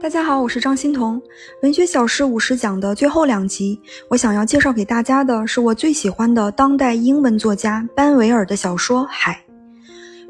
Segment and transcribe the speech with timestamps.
[0.00, 1.20] 大家好，我是张欣彤。
[1.60, 9.32] 文学小事五十讲的最后两集，我想要介绍给大家的是我最喜欢的当代英文作家班维尔的小说《海》。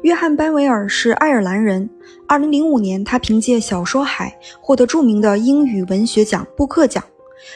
[0.01, 1.87] 约翰·班维尔是爱尔兰人。
[2.27, 7.03] 二零零五年，他凭借小说《海》获得著名的英语文学奖布克奖。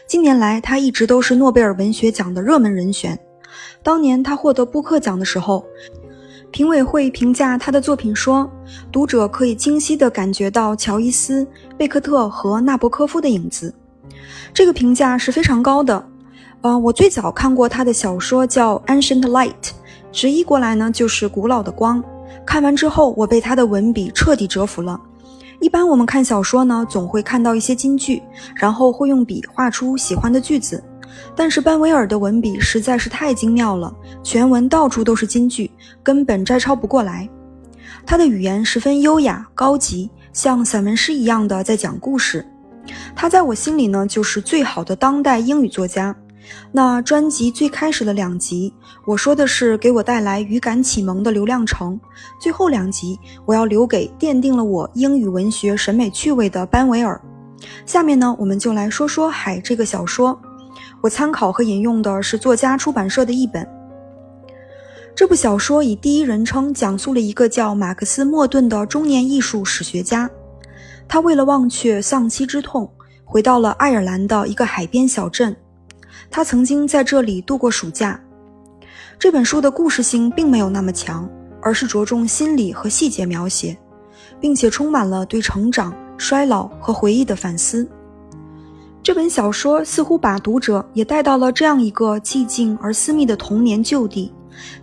[0.06, 3.18] 近年来，他一直都是诺贝尔文学奖的热门人选。
[3.82, 5.66] 当年他获得布克奖的时候，
[6.52, 8.50] 评委会评价他的作品说
[8.92, 11.46] ：“读者可以清晰地感觉到乔伊斯、
[11.78, 13.74] 贝克特和纳博科夫的影子。”
[14.54, 16.06] 这个评价是非常高的。
[16.62, 19.52] 呃，我最早看过他的小说叫《Ancient Light》，
[20.12, 22.04] 直译过来呢就是“古老的光”。
[22.46, 25.00] 看完之后，我被他的文笔彻底折服了。
[25.60, 28.22] 一般我们看小说呢，总会看到一些金句，
[28.56, 30.84] 然后会用笔画出喜欢的句子。
[31.36, 35.70] 但是班维尔的文笔实在是太精妙了，全文到处都是金句，
[36.04, 37.28] 根本摘抄不过来。
[38.06, 42.46] 他的语言十分优雅高级，像散文诗一样的在讲故事。
[43.16, 46.16] 他在我心里呢，就是最好的当代英语作家。
[46.72, 48.74] 那专辑最开始的两集，
[49.06, 52.00] 我说的是给我带来语感启蒙的刘亮程；
[52.40, 57.20] 最后两集，我要留给奠定了我英语文学审美趣味的班维尔。
[57.86, 60.40] 下面呢，我们就来说说《海》这个小说。
[61.02, 63.68] 我参考和引用的是作家出版社的译本。
[65.18, 70.30] 这部小说以第一人称讲述了一个叫马克思·莫顿的中年艺术史学家，
[71.08, 72.88] 他为了忘却丧妻之痛，
[73.26, 75.56] 回到了爱尔兰的一个海边小镇。
[76.30, 78.22] 他曾经在这里度过暑假。
[79.18, 81.28] 这本书的故事性并没有那么强，
[81.64, 83.76] 而是着重心理和细节描写，
[84.40, 87.90] 并且充满了对成长、衰老和回忆的反思。
[89.02, 94.32] 这本小说似乎把读者也带到了这样一个寂静而私密的童年旧地，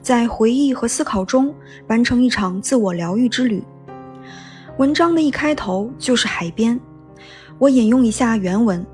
[0.03, 1.55] 在回忆和思考中
[1.89, 3.63] 完成一场自我疗愈之旅。
[4.79, 6.79] 文章的一开头就是海边，
[7.59, 8.85] 我引用一下原文：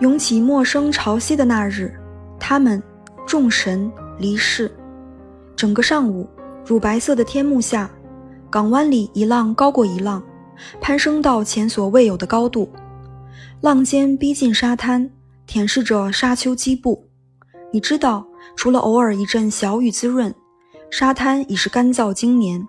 [0.00, 1.94] 涌起陌生潮汐的那日，
[2.38, 2.82] 他们
[3.26, 4.70] 众神离世。
[5.56, 6.28] 整个上午，
[6.66, 7.90] 乳白色的天幕下，
[8.50, 10.22] 港湾里一浪高过一浪，
[10.80, 12.68] 攀升到前所未有的高度。
[13.60, 15.10] 浪尖逼近沙滩，
[15.46, 17.08] 舔舐着沙丘基部。
[17.72, 20.34] 你知道，除了偶尔一阵小雨滋润，
[20.90, 22.66] 沙滩已是干燥经年。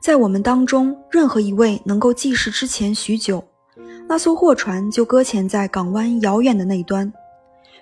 [0.00, 3.44] 在我们当中，任何一位能够记事之前许久，
[4.08, 7.12] 那艘货船就搁浅在港湾遥远的那端。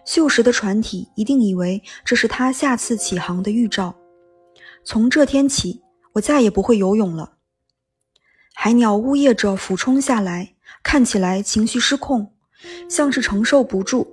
[0.06, 3.94] 锈蚀的船体一定以为这是他下次起航的预兆。
[4.84, 5.82] 从这天起，
[6.14, 7.34] 我再也不会游泳了。
[8.54, 10.54] 海鸟呜咽着俯冲下来。
[10.82, 12.32] 看起来情绪失控，
[12.88, 14.06] 像是承受不住。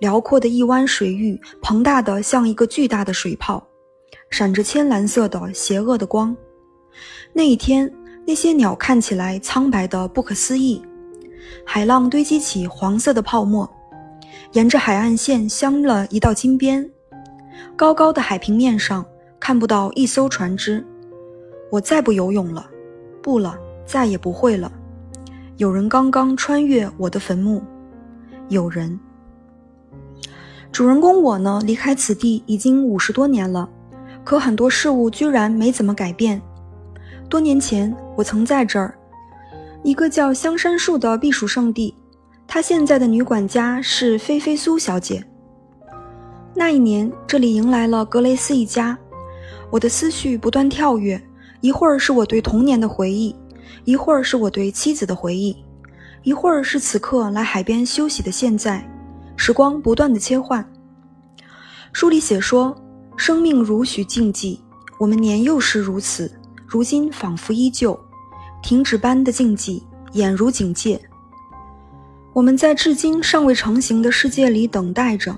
[0.00, 3.66] 辽阔的一湾水域庞大的像一个巨大的水泡，
[4.30, 6.36] 闪着铅蓝色的邪恶的光。
[7.32, 7.90] 那一天，
[8.26, 10.82] 那些鸟看起来苍白的不可思议。
[11.64, 13.68] 海浪堆积起黄色的泡沫，
[14.52, 16.88] 沿着海岸线镶了一道金边。
[17.74, 19.04] 高高的海平面上
[19.40, 20.84] 看不到一艘船只。
[21.70, 22.68] 我再不游泳了，
[23.22, 24.70] 不了，再也不会了。
[25.56, 27.62] 有人刚刚穿越我的坟墓，
[28.48, 28.98] 有人。
[30.72, 33.68] 主人公我呢，离开此地已经五十多年了，
[34.24, 36.40] 可很多事物居然没怎么改变。
[37.28, 38.94] 多年前，我曾在这儿，
[39.82, 41.94] 一个叫香山树的避暑胜地。
[42.46, 45.24] 他现在的女管家是菲菲苏小姐。
[46.54, 48.96] 那一年，这里迎来了格雷斯一家。
[49.70, 51.20] 我的思绪不断跳跃，
[51.60, 53.34] 一会儿是我对童年的回忆。
[53.84, 55.56] 一会儿是我对妻子的回忆，
[56.22, 58.88] 一会儿是此刻来海边休息的现在，
[59.36, 60.66] 时光不断的切换。
[61.92, 62.76] 书里写说，
[63.16, 64.58] 生命如许静寂，
[64.98, 66.30] 我们年幼时如此，
[66.66, 67.98] 如今仿佛依旧，
[68.62, 69.82] 停止般的静寂，
[70.12, 71.00] 俨如警戒。
[72.32, 75.36] 我们在至今尚未成型的世界里等待着。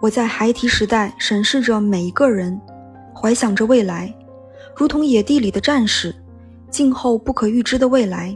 [0.00, 2.58] 我在孩提时代审视着每一个人，
[3.14, 4.12] 怀想着未来，
[4.74, 6.14] 如同野地里的战士。
[6.70, 8.34] 静候不可预知的未来，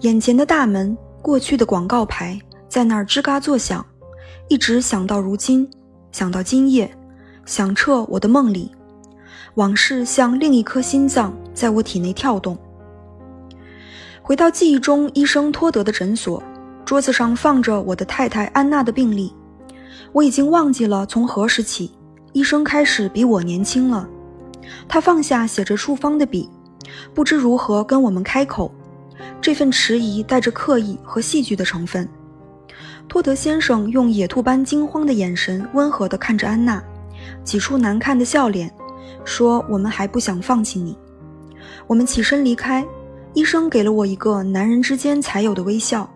[0.00, 2.40] 眼前的大门，过去的广告牌
[2.76, 3.82] 在那儿吱嘎作响，
[4.48, 5.66] 一直想到如今，
[6.12, 6.94] 想到今夜，
[7.46, 8.70] 响彻我的梦里，
[9.54, 12.54] 往事像另一颗心脏在我体内跳动。
[14.20, 16.42] 回到记忆中，医生托德的诊所，
[16.84, 19.32] 桌子上放着我的太太安娜的病历，
[20.12, 21.90] 我已经忘记了从何时起，
[22.34, 24.06] 医生开始比我年轻了。
[24.86, 26.46] 他放下写着处方的笔。
[27.14, 28.70] 不知如何跟我们开口，
[29.40, 32.06] 这份迟疑带着刻意和戏剧的成分。
[33.08, 36.82] 托德先生用野兔般惊慌的眼神，温和地看着安娜，
[37.44, 38.70] 挤出难看的笑脸，
[39.24, 40.96] 说：“我们还不想放弃你。”
[41.86, 42.84] 我们起身离开，
[43.32, 46.08] 医生给了我一个男人之间才有的微笑。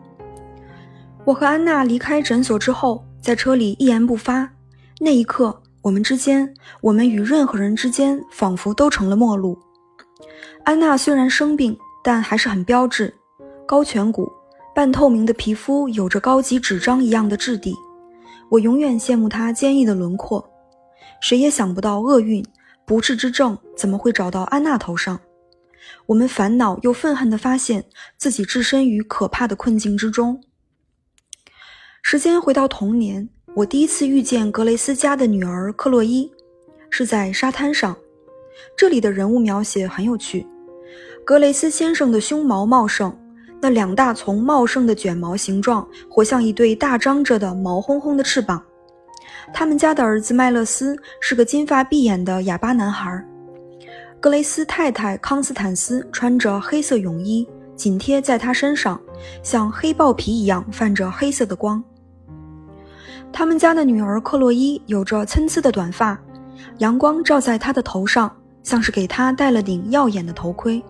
[1.24, 4.48] 我和安娜离开诊所之后，在车里一言不发。
[4.98, 9.58] 那一刻，我们之间，我们与任何人之间，仿佛都成了陌路。
[10.64, 13.14] 安娜虽然生病，但还是很标致，
[13.66, 14.30] 高颧骨，
[14.80, 17.76] 半透明的皮肤，有着高级纸张一样的质地。
[18.48, 20.42] 我永远羡慕她坚毅的轮廓。
[21.20, 22.42] 谁也想不到，厄运
[22.86, 25.20] 不治之症怎么会找到安娜头上？
[26.06, 27.84] 我们烦恼又愤恨地发现
[28.16, 30.42] 自己置身于可怕的困境之中。
[32.00, 36.32] 时间回到童年，我第一次遇见格雷斯家的女儿克洛伊，
[36.88, 37.94] 是在沙滩上。
[38.74, 40.46] 这里的人物描写很有趣。
[41.22, 43.14] 格雷斯先生的胸毛茂盛，
[43.60, 48.62] 那两大丛茂盛的卷毛形状，活像一对大张着的毛烘烘的翅膀。
[49.52, 53.22] 他们家的儿子麦勒斯是个金发碧眼的哑巴男孩。
[54.18, 59.00] 格雷斯太太康斯坦斯穿着黑色泳衣，紧贴在他身上，
[59.42, 61.82] 像黑豹皮一样泛着黑色的光。
[63.32, 66.18] 他们家的女儿克洛伊有着参差的短发，
[66.78, 68.30] 阳光照在她的头上，
[68.62, 70.82] 像是给她戴了顶耀眼的头盔。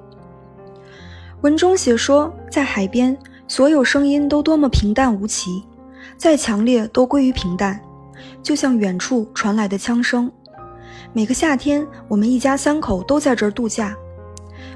[1.42, 3.16] 文中写说，在海边，
[3.48, 5.62] 所有声音都多么平淡无奇，
[6.18, 7.80] 再强烈都归于平淡，
[8.42, 10.30] 就像远处传来的枪声。
[11.14, 13.96] 每个夏天，我们一家三口都在这儿度假。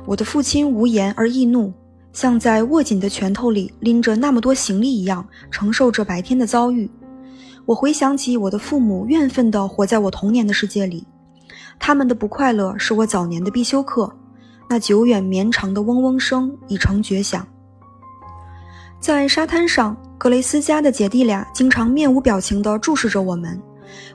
[0.07, 1.71] 我的父亲无言而易怒，
[2.15, 6.91] 像在握紧的拳头里拎着那么多行李一样，承受着白天的遭遇。
[7.67, 11.07] 我回想起我的父母怨愤地活在我童年的世界里，
[11.79, 14.11] 他们的不快乐是我早年的必修课。
[14.69, 17.47] 那久远绵长的嗡嗡声已成绝响。
[19.01, 23.61] 在沙滩上，格雷斯家的姐弟俩经常面无表情地注视着我们，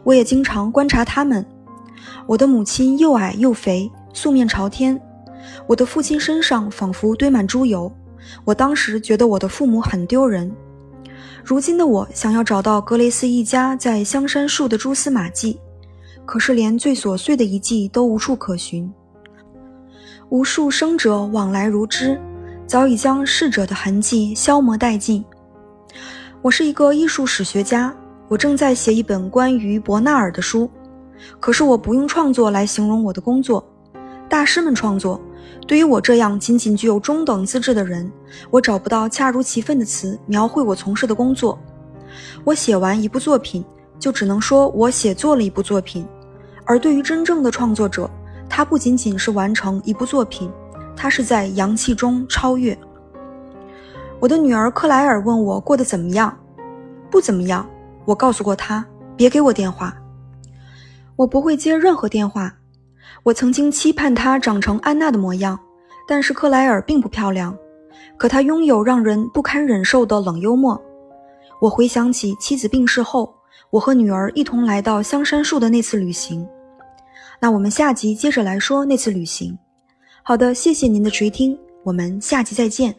[0.04, 1.46] 我也经常观察他们。
[2.26, 4.98] 我的母亲又矮又肥，素面朝天；
[5.68, 7.92] 我的父亲身上仿佛堆满猪油。
[8.44, 10.52] 我当时觉得我的父母很丢人。
[11.44, 15.60] 如今的我想要找到格雷斯一家在香山树的蛛丝马迹，
[16.26, 18.92] 可是连最琐碎的遗迹都无处可寻。
[20.30, 22.22] 无数生者往来如织，
[22.68, 25.26] 早已将逝者的痕迹消磨殆尽。
[26.44, 27.92] 我是一个艺术史学家，
[28.28, 30.70] 我正在写一本关于伯纳尔的书，
[31.40, 33.68] 可是我不用创作来形容我的工作。
[34.30, 35.20] 大师们创作。
[35.68, 38.12] 对于我这样仅仅具有中等资质的人，
[38.52, 41.58] 我找不到恰如其分的词描绘我从事的工作。
[42.44, 43.66] 我写完一部作品，
[43.98, 46.06] 就只能说我写作了一部作品。
[46.66, 48.08] 而对于真正的创作者，
[48.50, 50.52] 他不仅仅是完成一部作品，
[50.96, 52.78] 他是在阳气中超越。
[54.20, 56.36] 我的女儿克莱尔问我过得怎么样，
[57.10, 57.66] 不怎么样。
[58.06, 58.84] 我告诉过她，
[59.16, 59.96] 别给我电话，
[61.16, 62.54] 我不会接任何电话。
[63.24, 65.60] 我曾经期盼她长成安娜的模样，
[66.08, 67.56] 但是克莱尔并不漂亮，
[68.18, 70.82] 可她拥有让人不堪忍受的冷幽默。
[71.62, 73.34] 我回想起妻子病逝后，
[73.70, 76.48] 我和女儿一同来到香山树的那次旅行。
[77.40, 79.58] 那我们下集接着来说那次旅行。
[80.24, 82.94] 好的，谢谢您的垂听，我们下集再见。